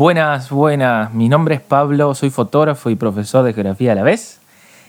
[0.00, 1.12] Buenas, buenas.
[1.12, 4.40] Mi nombre es Pablo, soy fotógrafo y profesor de geografía a la vez.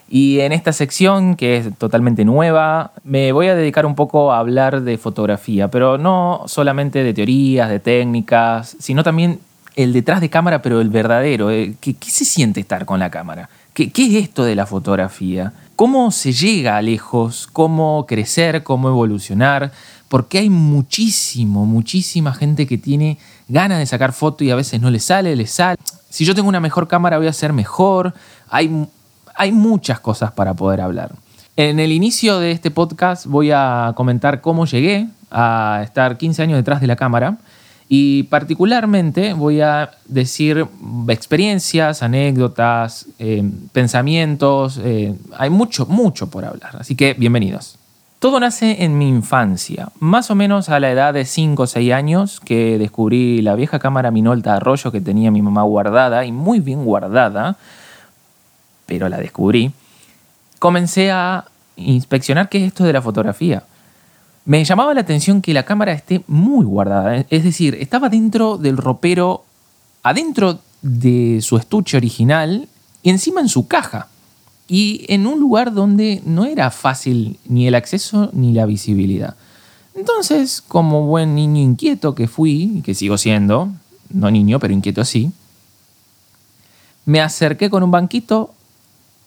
[0.10, 4.40] Y en esta sección, que es totalmente nueva, me voy a dedicar un poco a
[4.40, 9.42] hablar de fotografía, pero no solamente de teorías, de técnicas, sino también
[9.76, 11.52] el detrás de cámara, pero el verdadero.
[11.52, 13.50] Eh, ¿Qué, se siente estar con la cámara?
[13.74, 15.54] ¿Qué, ¿Qué es esto de la fotografía?
[15.76, 17.48] ¿Cómo se llega a lejos?
[17.52, 18.64] ¿Cómo crecer?
[18.64, 19.72] ¿Cómo evolucionar?
[20.10, 24.92] Porque hay muchísimo, muchísima gente que tiene ganas de sacar foto y a veces no
[24.92, 25.78] le sale, le sale.
[26.10, 28.14] Si yo tengo una mejor cámara voy a ser mejor.
[28.50, 28.88] Hay,
[29.36, 31.16] hay muchas cosas para poder hablar.
[31.56, 36.58] En el inicio de este podcast voy a comentar cómo llegué a estar 15 años
[36.58, 37.38] detrás de la cámara
[37.94, 40.66] y particularmente voy a decir
[41.10, 44.80] experiencias, anécdotas, eh, pensamientos.
[44.82, 46.78] Eh, hay mucho, mucho por hablar.
[46.80, 47.78] Así que bienvenidos.
[48.20, 51.92] Todo nace en mi infancia, más o menos a la edad de 5 o 6
[51.92, 56.62] años que descubrí la vieja cámara Minolta Arroyo que tenía mi mamá guardada y muy
[56.62, 57.58] bien guardada,
[58.86, 59.74] pero la descubrí.
[60.60, 61.44] Comencé a
[61.76, 63.64] inspeccionar qué es esto de la fotografía.
[64.46, 68.78] Me llamaba la atención que la cámara esté muy guardada, es decir, estaba dentro del
[68.78, 69.46] ropero,
[70.02, 72.68] adentro de su estuche original
[73.04, 74.08] y encima en su caja.
[74.68, 79.36] Y en un lugar donde no era fácil ni el acceso ni la visibilidad.
[79.96, 83.70] Entonces, como buen niño inquieto que fui, y que sigo siendo,
[84.10, 85.32] no niño, pero inquieto sí,
[87.06, 88.54] me acerqué con un banquito,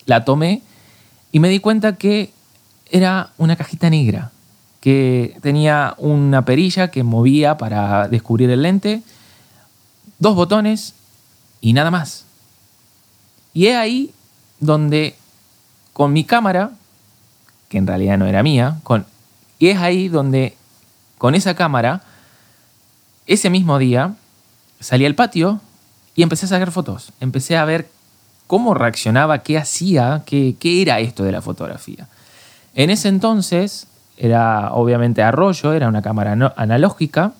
[0.07, 0.63] la tomé
[1.33, 2.33] y me di cuenta que
[2.91, 4.31] era una cajita negra,
[4.85, 9.01] que tenía una perilla que movía para descubrir el lente,
[10.19, 10.93] dos botones
[11.63, 12.27] y nada más.
[13.55, 14.13] Y es ahí
[14.61, 15.17] donde
[15.95, 16.73] con mi cámara,
[17.71, 19.07] que en realidad no era mía, con,
[19.59, 20.55] y es ahí donde
[21.17, 22.03] con esa cámara,
[23.27, 24.15] ese mismo día,
[24.81, 25.63] salí al patio
[26.15, 27.11] y empecé a sacar fotos.
[27.21, 27.89] Empecé a ver
[28.47, 32.07] cómo reaccionaba, qué hacía, qué, qué era esto de la fotografía.
[32.75, 37.33] En ese entonces era obviamente arroyo, era una cámara analógica.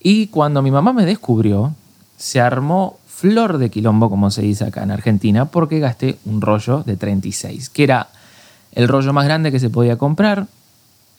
[0.00, 1.74] Y cuando mi mamá me descubrió,
[2.16, 6.82] se armó flor de quilombo, como se dice acá en Argentina, porque gasté un rollo
[6.82, 8.08] de 36, que era
[8.72, 10.46] el rollo más grande que se podía comprar,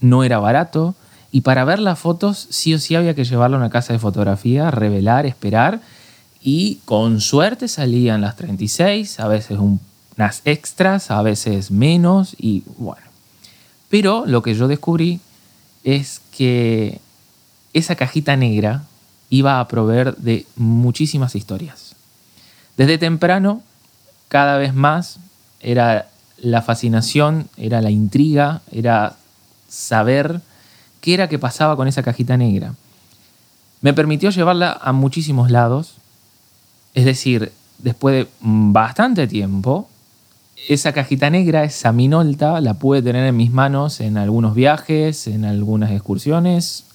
[0.01, 0.95] no era barato,
[1.31, 3.99] y para ver las fotos sí o sí había que llevarlo a una casa de
[3.99, 5.79] fotografía, revelar, esperar,
[6.41, 13.12] y con suerte salían las 36, a veces unas extras, a veces menos, y bueno.
[13.93, 15.19] Pero lo que yo descubrí
[15.83, 16.99] es que
[17.73, 18.85] esa cajita negra
[19.29, 21.95] iba a proveer de muchísimas historias.
[22.75, 23.61] Desde temprano,
[24.29, 25.19] cada vez más,
[25.59, 26.07] era
[26.39, 29.15] la fascinación, era la intriga, era
[29.69, 30.41] saber
[30.99, 32.73] qué era que pasaba con esa cajita negra.
[33.81, 35.97] Me permitió llevarla a muchísimos lados,
[36.95, 39.87] es decir, después de bastante tiempo,
[40.67, 45.45] esa cajita negra, esa minolta, la pude tener en mis manos en algunos viajes, en
[45.45, 46.85] algunas excursiones,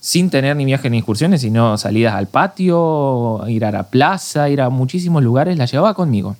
[0.00, 4.60] sin tener ni viajes ni excursiones, sino salidas al patio, ir a la plaza, ir
[4.60, 6.36] a muchísimos lugares, la llevaba conmigo.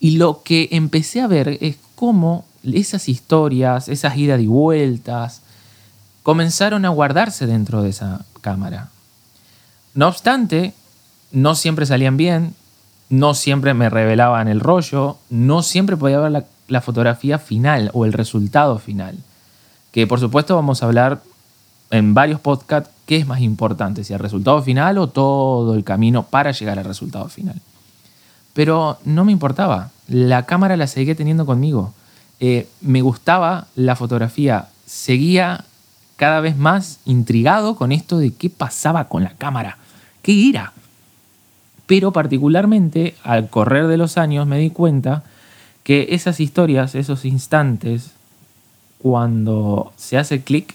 [0.00, 5.42] Y lo que empecé a ver es cómo esas historias, esas idas y vueltas,
[6.22, 8.88] comenzaron a guardarse dentro de esa cámara.
[9.94, 10.74] No obstante,
[11.30, 12.54] no siempre salían bien,
[13.08, 18.12] no siempre me revelaban el rollo, no siempre podía ver la, fotografía final o el
[18.12, 19.16] resultado final.
[19.92, 21.22] Que por supuesto vamos a hablar
[21.90, 26.24] en varios podcasts qué es más importante, si el resultado final o todo el camino
[26.24, 27.60] para llegar al resultado final.
[28.52, 31.92] Pero no me importaba, la cámara la seguía teniendo conmigo.
[32.40, 35.64] Eh, me gustaba la fotografía, seguía
[36.16, 39.78] cada vez más intrigado con esto de qué pasaba con la cámara,
[40.22, 40.72] qué era.
[41.86, 45.22] Pero particularmente al correr de los años me di cuenta
[45.82, 48.12] que esas historias, esos instantes,
[48.98, 50.74] cuando se hace clic,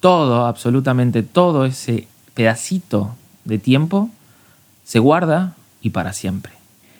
[0.00, 3.14] todo, absolutamente todo ese pedacito
[3.44, 4.10] de tiempo
[4.84, 6.52] se guarda y para siempre.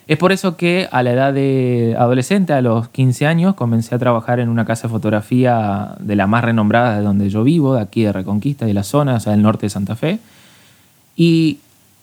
[0.07, 3.99] Es por eso que a la edad de adolescente, a los 15 años, comencé a
[3.99, 7.81] trabajar en una casa de fotografía de la más renombrada de donde yo vivo, de
[7.81, 10.19] aquí de Reconquista, de la zona, o sea, del norte de Santa Fe.
[11.15, 11.59] Y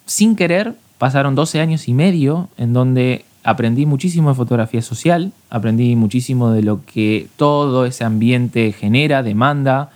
[0.06, 5.96] sin querer pasaron 12 años y medio en donde aprendí muchísimo de fotografía social, aprendí
[5.96, 9.90] muchísimo de lo que todo ese ambiente genera, demanda,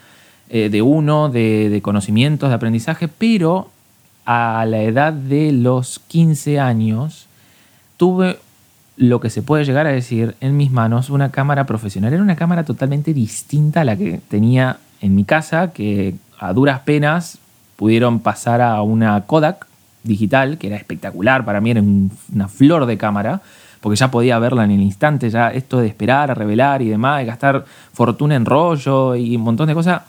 [0.48, 3.70] eh, de uno, de, conocimientos, de aprendizaje, pero
[4.24, 7.26] a la edad de los 15 años
[7.96, 8.38] tuve
[8.96, 12.12] lo que se puede llegar a decir en mis manos una cámara profesional.
[12.12, 16.80] Era una cámara totalmente distinta a la que tenía en mi casa, que a duras
[16.80, 17.38] penas
[17.76, 19.66] pudieron pasar a una Kodak,
[20.02, 21.82] digital, que era espectacular, para mí era
[22.32, 23.40] una flor de cámara,
[23.80, 27.18] porque ya podía verla en el instante, ya esto de esperar a revelar y demás,
[27.18, 30.02] de gastar fortuna en rollo y un montón de cosas,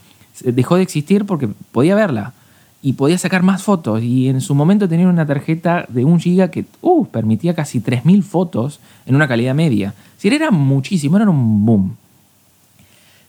[0.43, 2.33] dejó de existir porque podía verla
[2.83, 4.03] y podía sacar más fotos.
[4.03, 8.21] Y en su momento tenía una tarjeta de un giga que uh, permitía casi 3.000
[8.23, 9.93] fotos en una calidad media.
[10.17, 11.95] Si era muchísimo, era un boom.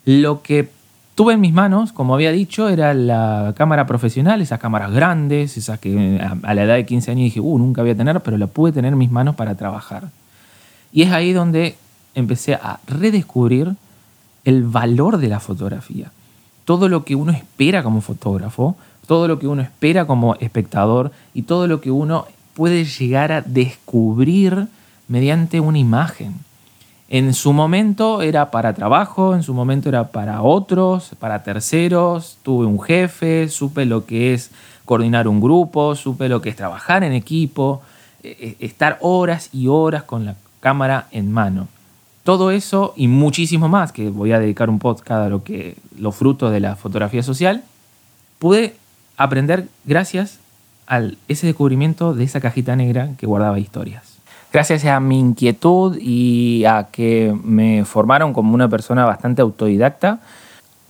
[0.05, 0.69] Lo que
[1.14, 5.78] tuve en mis manos, como había dicho, era la cámara profesional, esas cámaras grandes, esas
[5.78, 8.46] que a la edad de 15 años dije, uh, nunca voy a tener, pero la
[8.46, 10.11] pude tener en mis manos para trabajar.
[10.93, 11.76] Y es ahí donde
[12.14, 13.75] empecé a redescubrir
[14.44, 16.11] el valor de la fotografía.
[16.64, 18.76] Todo lo que uno espera como fotógrafo,
[19.06, 23.43] todo lo que uno espera como espectador y todo lo que uno puede llegar a
[23.43, 24.69] descubrir
[25.08, 26.34] mediante una imagen.
[27.14, 32.66] En su momento era para trabajo, en su momento era para otros, para terceros, tuve
[32.66, 34.50] un jefe, supe lo que es
[34.84, 37.82] coordinar un grupo, supe lo que es trabajar en equipo,
[38.25, 41.69] e, e, estar horas y horas con la cámara en mano.
[42.25, 46.16] Todo eso y muchísimo más, que voy a dedicar un podcast a lo que, los
[46.16, 47.62] frutos de la fotografía social,
[48.40, 48.75] pude
[49.16, 50.40] aprender gracias
[50.88, 54.13] a ese descubrimiento de esa cajita negra que guardaba historias.
[54.55, 60.21] Gracias a mi inquietud y a que me formaron como una persona bastante autodidacta,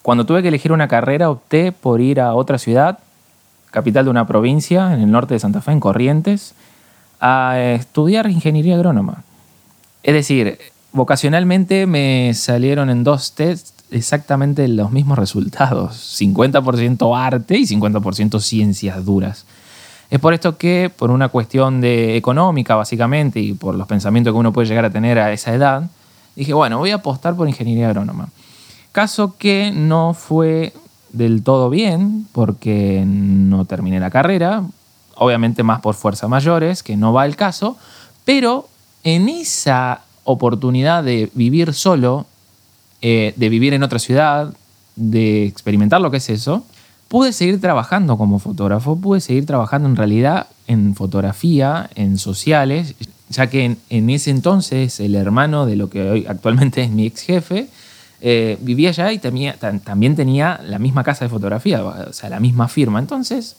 [0.03, 2.99] cuando tuve que elegir una carrera opté por ir a otra ciudad,
[3.71, 6.53] capital de una provincia en el norte de Santa Fe, en Corrientes,
[7.23, 9.25] a estudiar ingeniería agrónoma.
[10.03, 10.59] Es decir,
[10.93, 19.03] vocacionalmente me salieron en dos tests exactamente los mismos resultados, 50% arte y 50% ciencias
[19.07, 19.47] duras.
[20.15, 24.39] Es por esto que, por una cuestión de económica básicamente y por los pensamientos que
[24.39, 25.91] uno puede llegar a tener a esa edad,
[26.37, 28.29] dije, bueno, voy a apostar por ingeniería agrónoma.
[28.93, 30.73] Caso que no fue
[31.11, 34.63] del todo bien porque no terminé la carrera,
[35.17, 37.77] obviamente más por fuerzas mayores, que no va el caso,
[38.25, 38.69] pero
[39.03, 42.27] en esa oportunidad de vivir solo
[43.03, 44.55] eh, de vivir en otra ciudad,
[44.95, 46.65] de experimentar lo que es eso,
[47.09, 52.95] pude seguir trabajando como fotógrafo, pude seguir trabajando en realidad en fotografía, en sociales,
[53.29, 57.23] ya que en, ese entonces el hermano de lo que hoy actualmente es mi ex
[57.23, 57.69] jefe,
[58.21, 62.69] eh, vivía allá y también tenía la misma casa de fotografía, o sea, la misma
[62.69, 62.99] firma.
[62.99, 63.57] Entonces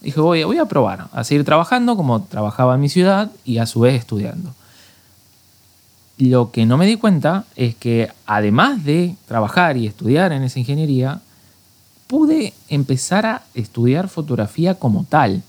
[0.00, 3.66] dije, voy, voy a probar a seguir trabajando como trabajaba en mi ciudad y a
[3.66, 4.54] su vez estudiando.
[6.18, 10.58] Lo que no me di cuenta es que además de trabajar y estudiar en esa
[10.58, 11.20] ingeniería,
[12.10, 15.44] pude empezar a estudiar fotografía como tal.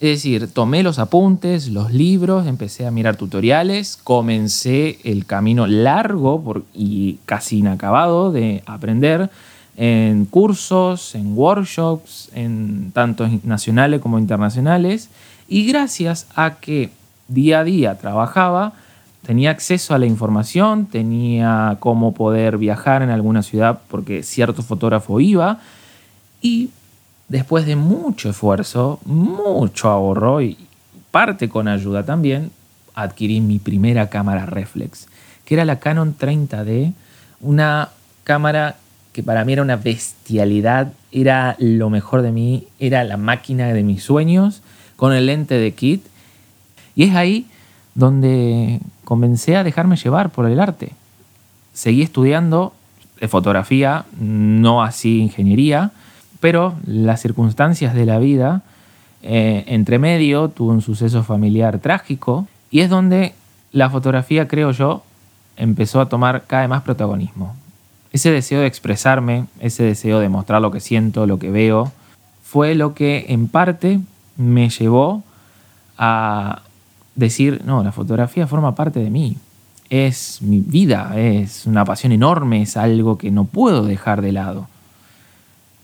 [0.00, 6.62] Es decir, tomé los apuntes, los libros, empecé a mirar tutoriales, comencé el camino largo
[6.72, 9.28] y casi inacabado de aprender
[9.76, 15.10] en cursos, en workshops, en tanto nacionales como internacionales.
[15.46, 16.88] Y gracias a que
[17.28, 18.72] día a día trabajaba,
[19.26, 25.20] tenía acceso a la información, tenía cómo poder viajar en alguna ciudad porque cierto fotógrafo
[25.20, 25.60] iba
[26.40, 26.70] y
[27.28, 30.56] después de mucho esfuerzo, mucho ahorro y
[31.10, 32.50] parte con ayuda también,
[32.94, 35.06] adquirí mi primera cámara reflex,
[35.44, 36.92] que era la Canon 30D,
[37.40, 37.90] una
[38.24, 38.76] cámara
[39.12, 43.82] que para mí era una bestialidad, era lo mejor de mí, era la máquina de
[43.82, 44.62] mis sueños,
[44.96, 46.04] con el lente de kit.
[46.94, 47.46] Y es ahí
[47.94, 50.92] donde comencé a dejarme llevar por el arte.
[51.72, 52.72] Seguí estudiando
[53.28, 55.92] fotografía, no así ingeniería,
[56.40, 58.62] pero las circunstancias de la vida,
[59.22, 63.34] eh, entre medio, tuve un suceso familiar trágico y es donde
[63.72, 65.02] la fotografía, creo yo,
[65.56, 67.54] empezó a tomar cada vez más protagonismo.
[68.12, 71.92] Ese deseo de expresarme, ese deseo de mostrar lo que siento, lo que veo,
[72.42, 74.00] fue lo que en parte
[74.36, 75.22] me llevó
[75.98, 76.62] a
[77.14, 79.36] decir, no, la fotografía forma parte de mí,
[79.90, 84.68] es mi vida, es una pasión enorme, es algo que no puedo dejar de lado.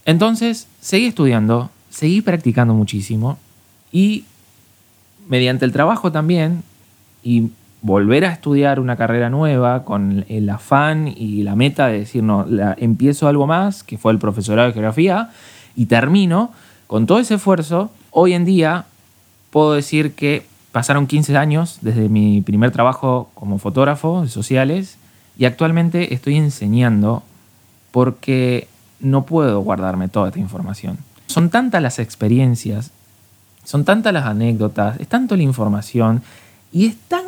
[0.05, 3.39] Entonces, seguí estudiando, seguí practicando muchísimo
[3.93, 4.25] y
[5.29, 6.63] mediante el trabajo también
[7.23, 12.23] y volver a estudiar una carrera nueva con el afán y la meta de decir,
[12.23, 12.47] no,
[12.77, 15.31] empiezo algo más, que fue el profesorado de geografía,
[15.77, 16.53] y termino,
[16.87, 18.87] con todo ese esfuerzo, hoy en día
[19.51, 24.99] puedo decir que Pasaron 15 años desde mi primer trabajo como fotógrafo de sociales
[25.39, 27.23] y actualmente estoy enseñando
[27.93, 28.67] porque
[29.01, 30.99] no puedo guardarme toda esta información.
[31.27, 32.91] Son tantas las experiencias,
[33.65, 36.23] son tantas las anécdotas, es tanto la información
[36.73, 37.25] y es tan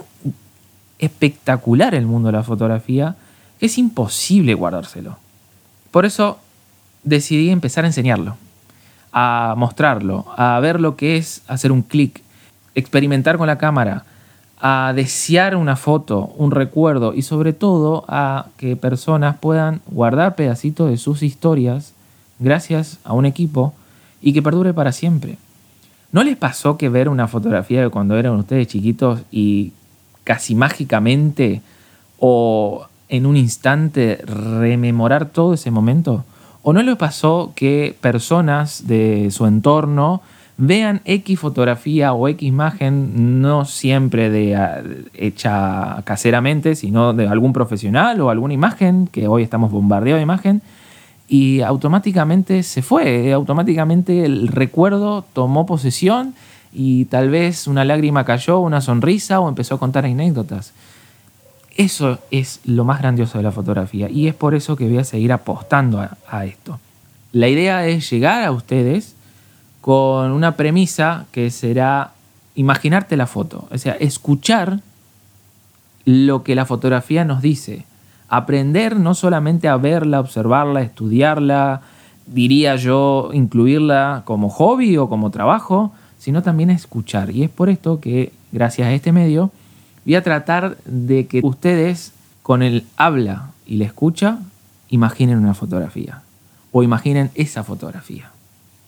[0.99, 3.16] espectacular el mundo de la fotografía
[3.58, 5.18] que es imposible guardárselo.
[5.90, 6.38] Por eso
[7.02, 8.37] decidí empezar a enseñarlo,
[9.12, 12.23] a mostrarlo, a ver lo que es hacer un clic
[12.75, 14.04] experimentar con la cámara,
[14.58, 20.90] a desear una foto, un recuerdo y sobre todo a que personas puedan guardar pedacitos
[20.90, 21.92] de sus historias
[22.38, 23.75] gracias a un equipo
[24.22, 25.38] y que perdure para siempre.
[26.12, 29.72] ¿No les pasó que ver una fotografía de cuando eran ustedes chiquitos y
[30.25, 31.60] casi mágicamente
[32.18, 36.25] o en un instante rememorar todo ese momento?
[36.62, 40.22] ¿O no les pasó que personas de su entorno
[40.58, 44.82] vean X fotografía o X imagen, no siempre de, ah,
[45.14, 50.62] hecha caseramente, sino de algún profesional o alguna imagen, que hoy estamos bombardeados de imagen,
[51.28, 56.34] y automáticamente se fue, automáticamente el recuerdo tomó posesión
[56.72, 60.72] y tal vez una lágrima cayó, una sonrisa o empezó a contar anécdotas.
[61.76, 65.04] Eso es lo más grandioso de la fotografía y es por eso que voy a
[65.04, 66.78] seguir apostando a, a esto.
[67.32, 69.15] La idea es llegar a ustedes
[69.86, 72.10] con una premisa que será
[72.56, 74.80] imaginarte la foto, o sea, escuchar
[76.04, 77.84] lo que la fotografía nos dice,
[78.28, 81.82] aprender no solamente a verla, observarla, estudiarla,
[82.26, 87.30] diría yo, incluirla como hobby o como trabajo, sino también a escuchar.
[87.30, 89.52] Y es por esto que, gracias a este medio,
[90.04, 92.12] voy a tratar de que ustedes
[92.42, 94.40] con el habla y la escucha
[94.88, 96.22] imaginen una fotografía
[96.72, 98.32] o imaginen esa fotografía.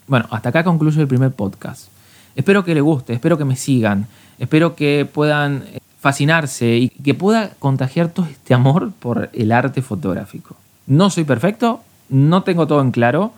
[0.08, 1.88] Bueno, hasta acá concluyo el primer podcast.
[2.34, 4.06] Espero que les guste, espero que me sigan,
[4.38, 9.82] espero que puedan eh, fascinarse y que pueda contagiar todo este amor por el arte
[9.82, 10.56] fotográfico.
[10.86, 13.32] No soy perfecto, no tengo todo en claro,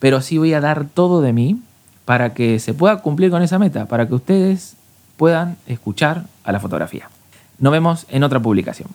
[0.00, 1.62] pero sí voy a dar todo de mí
[2.04, 4.76] para que se pueda cumplir con esa meta, para que ustedes
[5.16, 7.08] puedan escuchar a la fotografía.
[7.58, 8.88] Nos vemos en otra publicación.